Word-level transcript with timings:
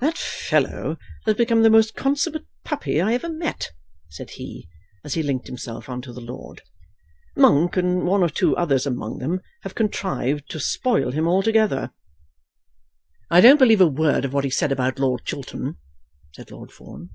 "That 0.00 0.18
fellow 0.18 0.98
has 1.24 1.34
become 1.34 1.62
the 1.62 1.70
most 1.70 1.94
consummate 1.94 2.44
puppy 2.62 3.00
I 3.00 3.14
ever 3.14 3.30
met," 3.30 3.72
said 4.10 4.32
he, 4.32 4.68
as 5.02 5.14
he 5.14 5.22
linked 5.22 5.46
himself 5.46 5.88
on 5.88 6.02
to 6.02 6.12
the 6.12 6.20
lord, 6.20 6.60
"Monk, 7.38 7.78
and 7.78 8.04
one 8.04 8.20
or 8.22 8.28
two 8.28 8.54
others 8.54 8.84
among 8.84 9.16
them, 9.16 9.40
have 9.62 9.74
contrived 9.74 10.50
to 10.50 10.60
spoil 10.60 11.10
him 11.10 11.26
altogether." 11.26 11.90
"I 13.30 13.40
don't 13.40 13.58
believe 13.58 13.80
a 13.80 13.86
word 13.88 14.26
of 14.26 14.34
what 14.34 14.44
he 14.44 14.50
said 14.50 14.72
about 14.72 14.98
Lord 14.98 15.24
Chiltern," 15.24 15.78
said 16.34 16.50
Lord 16.50 16.70
Fawn. 16.70 17.08